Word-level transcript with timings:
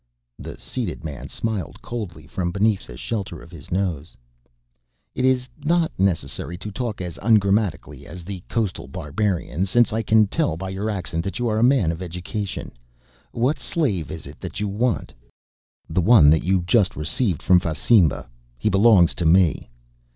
The 0.39 0.59
seated 0.59 1.03
man 1.03 1.27
smiled 1.27 1.79
coldly 1.83 2.25
from 2.25 2.49
behind 2.51 2.79
the 2.79 2.97
shelter 2.97 3.39
of 3.39 3.51
his 3.51 3.69
nose. 3.71 4.17
"It 5.13 5.25
is 5.25 5.47
not 5.63 5.91
necessary 5.95 6.57
to 6.57 6.71
talk 6.71 7.01
as 7.01 7.19
ungrammatically 7.21 8.07
as 8.07 8.23
the 8.23 8.41
coastal 8.49 8.87
barbarians, 8.87 9.69
since 9.69 9.93
I 9.93 10.01
can 10.01 10.25
tell 10.25 10.57
by 10.57 10.71
your 10.71 10.89
accent 10.89 11.23
that 11.25 11.37
you 11.37 11.47
are 11.49 11.59
a 11.59 11.63
man 11.63 11.91
of 11.91 12.01
education. 12.01 12.71
What 13.31 13.59
slave 13.59 14.09
is 14.09 14.25
it 14.25 14.39
that 14.39 14.59
you 14.59 14.67
want?" 14.67 15.13
"The 15.87 16.01
one 16.01 16.31
that 16.31 16.43
you 16.43 16.63
just 16.65 16.95
received 16.95 17.43
from 17.43 17.59
Fasimba. 17.59 18.27
He 18.57 18.69
belongs 18.69 19.13
to 19.13 19.27
me." 19.27 19.69